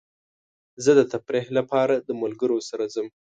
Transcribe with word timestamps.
زه 0.83 0.91
د 0.99 1.01
تفریح 1.13 1.45
لپاره 1.57 1.93
د 2.07 2.09
ملګرو 2.21 2.57
سره 2.69 2.85
ځم. 2.93 3.07